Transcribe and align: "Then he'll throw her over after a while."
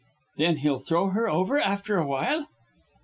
"Then 0.37 0.57
he'll 0.57 0.79
throw 0.79 1.09
her 1.09 1.29
over 1.29 1.59
after 1.59 1.99
a 1.99 2.07
while." 2.07 2.47